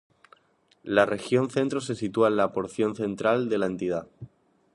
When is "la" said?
0.81-1.05, 2.37-2.51, 3.59-3.67